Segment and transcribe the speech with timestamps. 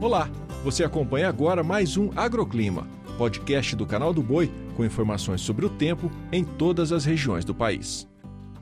[0.00, 0.30] Olá,
[0.64, 5.68] você acompanha agora mais um Agroclima, podcast do canal do Boi com informações sobre o
[5.68, 8.08] tempo em todas as regiões do país.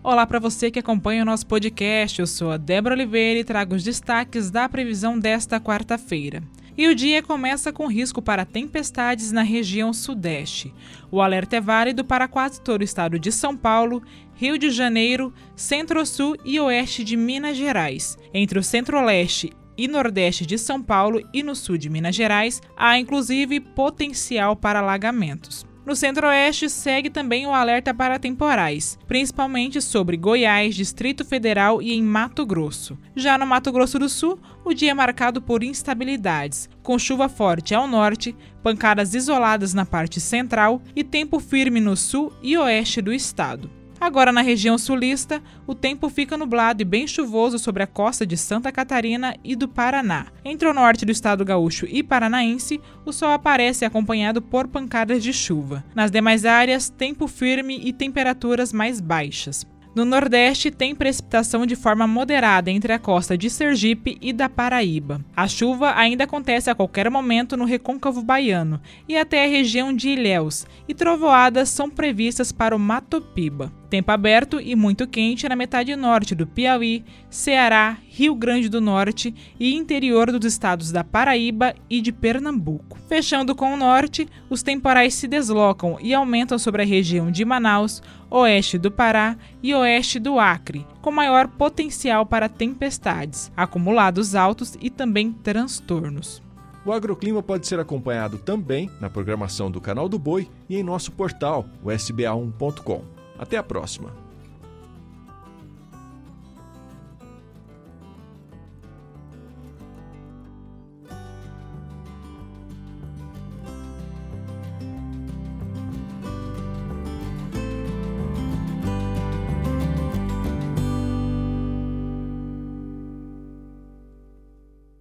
[0.02, 2.18] Olá para você que acompanha o nosso podcast.
[2.18, 6.42] Eu sou a Débora Oliveira e trago os destaques da previsão desta quarta-feira.
[6.76, 10.74] E o dia começa com risco para tempestades na região sudeste.
[11.08, 14.02] O alerta é válido para quase todo o estado de São Paulo,
[14.34, 18.18] Rio de Janeiro, Centro-Sul e Oeste de Minas Gerais.
[18.34, 22.98] Entre o Centro-Leste e Nordeste de São Paulo e no sul de Minas Gerais, há
[22.98, 25.64] inclusive potencial para alagamentos.
[25.88, 32.02] No Centro-Oeste segue também o alerta para temporais, principalmente sobre Goiás, Distrito Federal e em
[32.02, 32.98] Mato Grosso.
[33.16, 37.74] Já no Mato Grosso do Sul, o dia é marcado por instabilidades, com chuva forte
[37.74, 43.10] ao norte, pancadas isoladas na parte central e tempo firme no sul e oeste do
[43.10, 43.77] estado.
[44.00, 48.36] Agora, na região sulista, o tempo fica nublado e bem chuvoso sobre a costa de
[48.36, 50.26] Santa Catarina e do Paraná.
[50.44, 55.32] Entre o norte do estado gaúcho e paranaense, o sol aparece acompanhado por pancadas de
[55.32, 55.84] chuva.
[55.94, 59.66] Nas demais áreas, tempo firme e temperaturas mais baixas.
[59.94, 65.20] No Nordeste, tem precipitação de forma moderada entre a costa de Sergipe e da Paraíba.
[65.34, 70.10] A chuva ainda acontece a qualquer momento no recôncavo baiano e até a região de
[70.10, 73.72] Ilhéus, e trovoadas são previstas para o Mato Piba.
[73.90, 79.34] Tempo aberto e muito quente na metade norte do Piauí, Ceará, Rio Grande do Norte
[79.58, 82.98] e interior dos estados da Paraíba e de Pernambuco.
[83.08, 88.02] Fechando com o norte, os temporais se deslocam e aumentam sobre a região de Manaus,
[88.30, 94.90] oeste do Pará e oeste do Acre, com maior potencial para tempestades, acumulados altos e
[94.90, 96.42] também transtornos.
[96.84, 101.10] O agroclima pode ser acompanhado também na programação do Canal do Boi e em nosso
[101.12, 103.17] portal, o sba1.com.
[103.38, 104.27] Até a próxima!